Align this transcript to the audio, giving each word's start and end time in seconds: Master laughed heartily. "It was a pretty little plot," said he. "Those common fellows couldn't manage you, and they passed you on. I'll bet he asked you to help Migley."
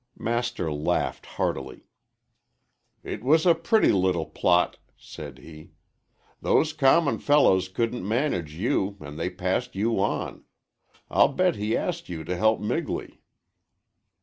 Master 0.17 0.71
laughed 0.73 1.27
heartily. 1.27 1.85
"It 3.03 3.23
was 3.23 3.45
a 3.45 3.53
pretty 3.53 3.91
little 3.91 4.25
plot," 4.25 4.79
said 4.97 5.37
he. 5.37 5.73
"Those 6.41 6.73
common 6.73 7.19
fellows 7.19 7.69
couldn't 7.69 8.07
manage 8.07 8.55
you, 8.55 8.97
and 8.99 9.19
they 9.19 9.29
passed 9.29 9.75
you 9.75 9.99
on. 9.99 10.43
I'll 11.11 11.27
bet 11.31 11.55
he 11.55 11.77
asked 11.77 12.09
you 12.09 12.23
to 12.23 12.35
help 12.35 12.59
Migley." 12.59 13.19